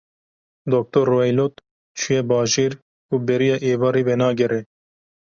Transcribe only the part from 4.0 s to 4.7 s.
venagere.